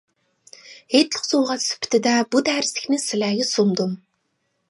[0.93, 3.93] ھېيتلىق سوۋغات سۈپىتىدە بۇ دەرسلىكنى سىلەرگە سۇندۇم.